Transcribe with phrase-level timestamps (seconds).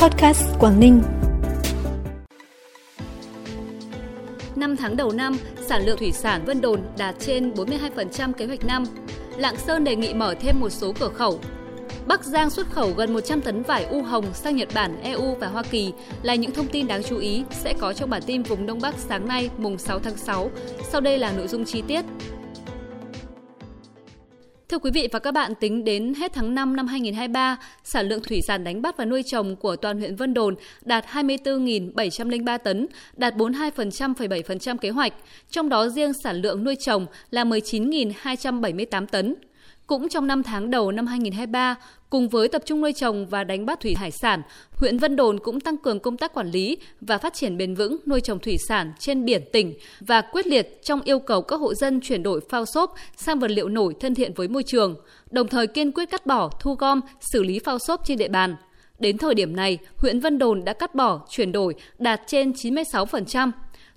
[0.00, 1.02] Podcast Quảng Ninh.
[4.56, 8.64] 5 tháng đầu năm, sản lượng thủy sản Vân Đồn đạt trên 42% kế hoạch
[8.64, 8.84] năm.
[9.36, 11.40] Lạng Sơn đề nghị mở thêm một số cửa khẩu.
[12.06, 15.46] Bắc Giang xuất khẩu gần 100 tấn vải u hồng sang Nhật Bản, EU và
[15.46, 15.92] Hoa Kỳ
[16.22, 18.94] là những thông tin đáng chú ý sẽ có trong bản tin vùng Đông Bắc
[18.98, 20.50] sáng nay mùng 6 tháng 6.
[20.90, 22.04] Sau đây là nội dung chi tiết.
[24.70, 28.20] Thưa quý vị và các bạn, tính đến hết tháng 5 năm 2023, sản lượng
[28.22, 32.86] thủy sản đánh bắt và nuôi trồng của toàn huyện Vân Đồn đạt 24.703 tấn,
[33.16, 35.12] đạt 42,7% kế hoạch,
[35.50, 39.34] trong đó riêng sản lượng nuôi trồng là 19.278 tấn.
[39.90, 41.76] Cũng trong 5 tháng đầu năm 2023,
[42.10, 45.38] cùng với tập trung nuôi trồng và đánh bắt thủy hải sản, huyện Vân Đồn
[45.40, 48.56] cũng tăng cường công tác quản lý và phát triển bền vững nuôi trồng thủy
[48.68, 52.40] sản trên biển tỉnh và quyết liệt trong yêu cầu các hộ dân chuyển đổi
[52.48, 54.96] phao xốp sang vật liệu nổi thân thiện với môi trường,
[55.30, 57.00] đồng thời kiên quyết cắt bỏ, thu gom,
[57.32, 58.56] xử lý phao xốp trên địa bàn.
[58.98, 63.50] Đến thời điểm này, huyện Vân Đồn đã cắt bỏ, chuyển đổi đạt trên 96%.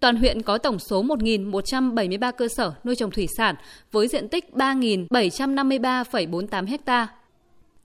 [0.00, 3.54] Toàn huyện có tổng số 1.173 cơ sở nuôi trồng thủy sản
[3.92, 7.08] với diện tích 3.753,48 ha.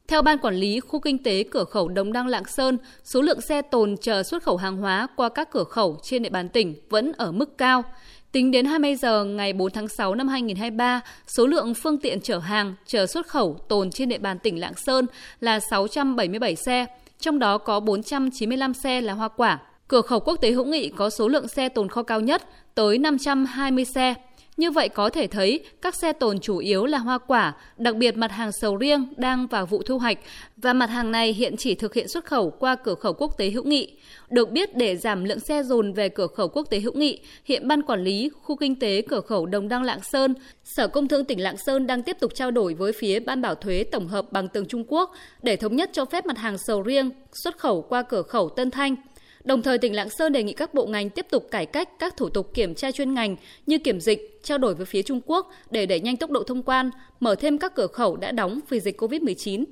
[0.08, 3.42] Theo Ban Quản lý Khu Kinh tế Cửa khẩu Đồng Đăng Lạng Sơn, số lượng
[3.42, 6.76] xe tồn chờ xuất khẩu hàng hóa qua các cửa khẩu trên địa bàn tỉnh
[6.90, 7.84] vẫn ở mức cao.
[8.32, 12.40] Tính đến 20 giờ ngày 4 tháng 6 năm 2023, số lượng phương tiện chở
[12.40, 15.06] hàng chờ xuất khẩu tồn trên địa bàn tỉnh Lạng Sơn
[15.40, 16.86] là 677 xe,
[17.20, 19.60] trong đó có 495 xe là hoa quả,
[19.92, 22.42] Cửa khẩu quốc tế hữu nghị có số lượng xe tồn kho cao nhất
[22.76, 24.14] tới 520 xe.
[24.58, 28.18] Như vậy có thể thấy các xe tồn chủ yếu là hoa quả, đặc biệt
[28.18, 30.18] mặt hàng sầu riêng đang vào vụ thu hoạch
[30.58, 33.50] và mặt hàng này hiện chỉ thực hiện xuất khẩu qua cửa khẩu quốc tế
[33.50, 33.98] hữu nghị.
[34.30, 37.68] Được biết để giảm lượng xe dồn về cửa khẩu quốc tế hữu nghị, hiện
[37.68, 41.26] ban quản lý khu kinh tế cửa khẩu Đồng Đăng Lạng Sơn, Sở Công Thương
[41.26, 44.32] tỉnh Lạng Sơn đang tiếp tục trao đổi với phía ban bảo thuế tổng hợp
[44.32, 47.82] bằng tường Trung Quốc để thống nhất cho phép mặt hàng sầu riêng xuất khẩu
[47.82, 48.96] qua cửa khẩu Tân Thanh.
[49.44, 52.18] Đồng thời tỉnh Lạng Sơn đề nghị các bộ ngành tiếp tục cải cách các
[52.18, 55.52] thủ tục kiểm tra chuyên ngành như kiểm dịch, trao đổi với phía Trung Quốc
[55.72, 58.80] để đẩy nhanh tốc độ thông quan, mở thêm các cửa khẩu đã đóng vì
[58.80, 59.64] dịch COVID-19.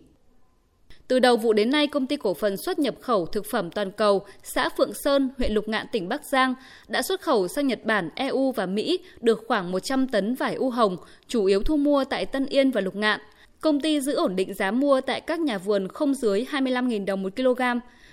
[1.07, 3.91] Từ đầu vụ đến nay, công ty cổ phần xuất nhập khẩu thực phẩm toàn
[3.91, 6.53] cầu xã Phượng Sơn, huyện Lục Ngạn, tỉnh Bắc Giang
[6.87, 10.69] đã xuất khẩu sang Nhật Bản, EU và Mỹ được khoảng 100 tấn vải u
[10.69, 10.97] hồng,
[11.27, 13.19] chủ yếu thu mua tại Tân Yên và Lục Ngạn.
[13.61, 17.23] Công ty giữ ổn định giá mua tại các nhà vườn không dưới 25.000 đồng
[17.23, 17.61] một kg.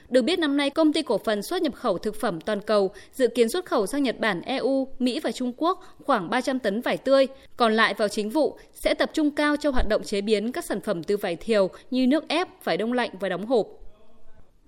[0.09, 2.91] Được biết năm nay, công ty cổ phần xuất nhập khẩu thực phẩm toàn cầu
[3.13, 6.81] dự kiến xuất khẩu sang Nhật Bản, EU, Mỹ và Trung Quốc khoảng 300 tấn
[6.81, 7.27] vải tươi.
[7.57, 10.65] Còn lại vào chính vụ sẽ tập trung cao cho hoạt động chế biến các
[10.65, 13.67] sản phẩm từ vải thiều như nước ép, vải đông lạnh và đóng hộp.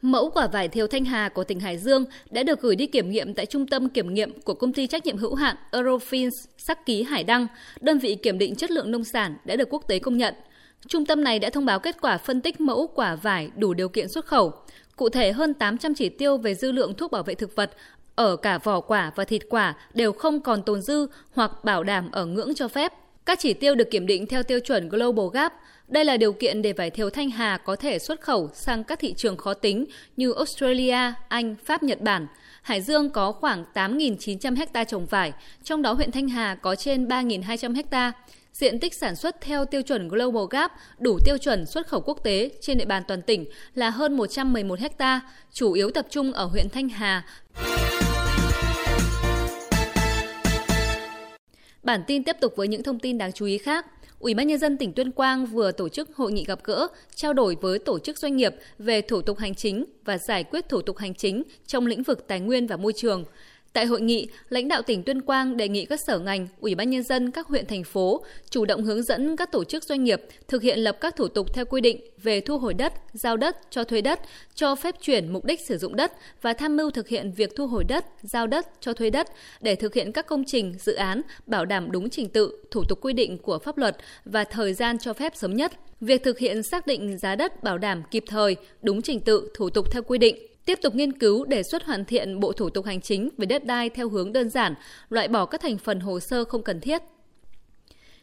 [0.02, 3.10] Mẫu quả vải thiều Thanh Hà của tỉnh Hải Dương đã được gửi đi kiểm
[3.10, 6.86] nghiệm tại trung tâm kiểm nghiệm của công ty trách nhiệm hữu hạn Eurofins Sắc
[6.86, 7.46] Ký Hải Đăng,
[7.80, 10.34] đơn vị kiểm định chất lượng nông sản đã được quốc tế công nhận.
[10.86, 13.88] Trung tâm này đã thông báo kết quả phân tích mẫu quả vải đủ điều
[13.88, 14.52] kiện xuất khẩu.
[14.98, 17.70] Cụ thể hơn 800 chỉ tiêu về dư lượng thuốc bảo vệ thực vật
[18.14, 22.10] ở cả vỏ quả và thịt quả đều không còn tồn dư hoặc bảo đảm
[22.10, 22.92] ở ngưỡng cho phép.
[23.26, 25.52] Các chỉ tiêu được kiểm định theo tiêu chuẩn Global Gap.
[25.88, 28.98] Đây là điều kiện để vải thiều Thanh Hà có thể xuất khẩu sang các
[28.98, 29.84] thị trường khó tính
[30.16, 32.26] như Australia, Anh, Pháp, Nhật Bản.
[32.62, 35.32] Hải Dương có khoảng 8.900 ha trồng vải,
[35.64, 38.12] trong đó huyện Thanh Hà có trên 3.200 ha.
[38.52, 42.20] Diện tích sản xuất theo tiêu chuẩn Global Gap đủ tiêu chuẩn xuất khẩu quốc
[42.24, 43.44] tế trên địa bàn toàn tỉnh
[43.74, 45.20] là hơn 111 ha,
[45.52, 47.24] chủ yếu tập trung ở huyện Thanh Hà.
[51.82, 53.86] Bản tin tiếp tục với những thông tin đáng chú ý khác.
[54.18, 57.32] Ủy ban nhân dân tỉnh Tuyên Quang vừa tổ chức hội nghị gặp gỡ, trao
[57.32, 60.82] đổi với tổ chức doanh nghiệp về thủ tục hành chính và giải quyết thủ
[60.82, 63.24] tục hành chính trong lĩnh vực tài nguyên và môi trường.
[63.78, 66.90] Tại hội nghị, lãnh đạo tỉnh Tuyên Quang đề nghị các sở ngành, ủy ban
[66.90, 70.22] nhân dân các huyện thành phố chủ động hướng dẫn các tổ chức doanh nghiệp
[70.48, 73.56] thực hiện lập các thủ tục theo quy định về thu hồi đất, giao đất,
[73.70, 74.20] cho thuê đất,
[74.54, 76.12] cho phép chuyển mục đích sử dụng đất
[76.42, 79.28] và tham mưu thực hiện việc thu hồi đất, giao đất, cho thuê đất
[79.60, 82.98] để thực hiện các công trình, dự án bảo đảm đúng trình tự, thủ tục
[83.02, 85.72] quy định của pháp luật và thời gian cho phép sớm nhất.
[86.00, 89.70] Việc thực hiện xác định giá đất bảo đảm kịp thời, đúng trình tự, thủ
[89.70, 92.86] tục theo quy định tiếp tục nghiên cứu đề xuất hoàn thiện bộ thủ tục
[92.86, 94.74] hành chính về đất đai theo hướng đơn giản,
[95.10, 97.02] loại bỏ các thành phần hồ sơ không cần thiết.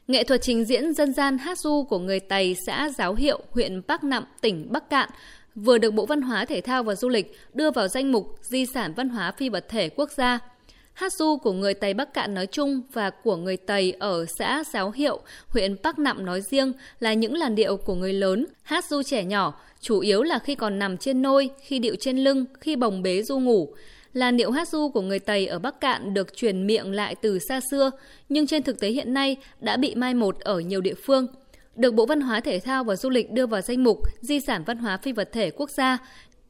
[0.07, 3.81] Nghệ thuật trình diễn dân gian hát du của người Tày xã Giáo Hiệu, huyện
[3.88, 5.09] Bắc Nậm, tỉnh Bắc Cạn
[5.56, 8.65] vừa được Bộ Văn hóa Thể thao và Du lịch đưa vào danh mục Di
[8.65, 10.39] sản văn hóa phi vật thể quốc gia–
[10.95, 14.63] Hát du của người Tây Bắc Cạn nói chung và của người Tây ở xã
[14.74, 18.86] Giáo Hiệu, huyện Bắc Nậm nói riêng là những làn điệu của người lớn, hát
[18.86, 22.45] du trẻ nhỏ, chủ yếu là khi còn nằm trên nôi, khi điệu trên lưng,
[22.59, 23.74] khi bồng bế du ngủ.
[24.13, 27.39] Làn điệu hát du của người Tây ở Bắc Cạn được truyền miệng lại từ
[27.39, 27.91] xa xưa,
[28.30, 31.27] nhưng trên thực tế hiện nay đã bị mai một ở nhiều địa phương
[31.75, 34.63] được Bộ Văn hóa Thể thao và Du lịch đưa vào danh mục Di sản
[34.65, 35.98] văn hóa phi vật thể quốc gia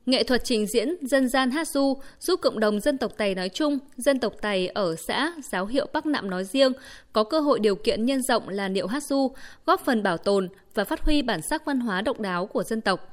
[0.05, 3.49] Nghệ thuật trình diễn dân gian hát du giúp cộng đồng dân tộc Tày nói
[3.49, 6.73] chung, dân tộc Tày ở xã giáo hiệu Bắc Nạm nói riêng
[7.13, 9.31] có cơ hội điều kiện nhân rộng làn điệu hát du,
[9.65, 12.81] góp phần bảo tồn và phát huy bản sắc văn hóa độc đáo của dân
[12.81, 13.11] tộc.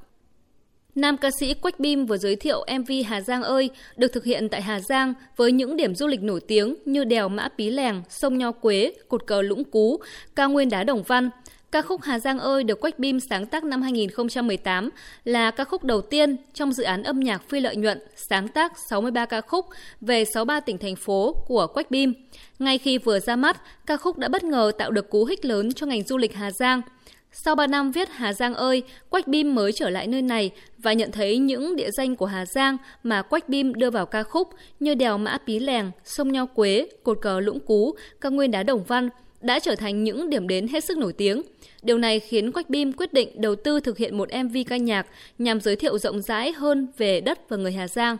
[0.94, 4.48] Nam ca sĩ Quách Bim vừa giới thiệu MV Hà Giang ơi được thực hiện
[4.48, 8.02] tại Hà Giang với những điểm du lịch nổi tiếng như đèo Mã Pí Lèng,
[8.08, 10.00] sông Nho Quế, cột cờ Lũng Cú,
[10.36, 11.30] cao nguyên đá Đồng Văn.
[11.72, 14.90] Ca khúc Hà Giang ơi được Quách Bim sáng tác năm 2018
[15.24, 18.72] là ca khúc đầu tiên trong dự án âm nhạc phi lợi nhuận sáng tác
[18.90, 19.66] 63 ca khúc
[20.00, 22.14] về 63 tỉnh thành phố của Quách Bim.
[22.58, 25.72] Ngay khi vừa ra mắt, ca khúc đã bất ngờ tạo được cú hích lớn
[25.72, 26.82] cho ngành du lịch Hà Giang.
[27.32, 30.92] Sau 3 năm viết Hà Giang ơi, Quách Bim mới trở lại nơi này và
[30.92, 34.48] nhận thấy những địa danh của Hà Giang mà Quách Bim đưa vào ca khúc
[34.80, 38.62] như đèo Mã Pí Lèng, sông Nho Quế, cột cờ Lũng Cú, cao nguyên đá
[38.62, 39.08] Đồng Văn
[39.42, 41.42] đã trở thành những điểm đến hết sức nổi tiếng.
[41.82, 45.06] Điều này khiến Quách Bim quyết định đầu tư thực hiện một MV ca nhạc
[45.38, 48.16] nhằm giới thiệu rộng rãi hơn về đất và người Hà Giang.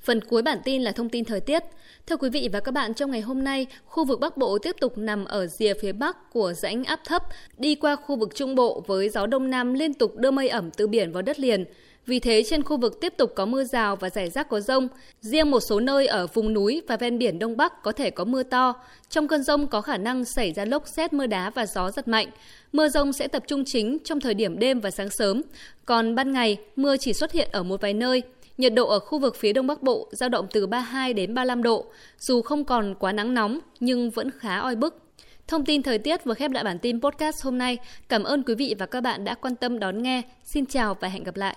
[0.00, 1.62] Phần cuối bản tin là thông tin thời tiết.
[2.06, 4.76] Thưa quý vị và các bạn, trong ngày hôm nay, khu vực Bắc Bộ tiếp
[4.80, 7.22] tục nằm ở rìa phía Bắc của rãnh áp thấp,
[7.58, 10.70] đi qua khu vực Trung Bộ với gió Đông Nam liên tục đưa mây ẩm
[10.70, 11.64] từ biển vào đất liền.
[12.06, 14.88] Vì thế trên khu vực tiếp tục có mưa rào và rải rác có rông.
[15.20, 18.24] Riêng một số nơi ở vùng núi và ven biển Đông Bắc có thể có
[18.24, 18.74] mưa to.
[19.08, 22.08] Trong cơn rông có khả năng xảy ra lốc xét mưa đá và gió giật
[22.08, 22.28] mạnh.
[22.72, 25.42] Mưa rông sẽ tập trung chính trong thời điểm đêm và sáng sớm.
[25.84, 28.22] Còn ban ngày, mưa chỉ xuất hiện ở một vài nơi.
[28.58, 31.62] Nhiệt độ ở khu vực phía Đông Bắc Bộ dao động từ 32 đến 35
[31.62, 31.86] độ,
[32.18, 35.02] dù không còn quá nắng nóng nhưng vẫn khá oi bức.
[35.48, 37.78] Thông tin thời tiết vừa khép lại bản tin podcast hôm nay.
[38.08, 40.22] Cảm ơn quý vị và các bạn đã quan tâm đón nghe.
[40.44, 41.56] Xin chào và hẹn gặp lại.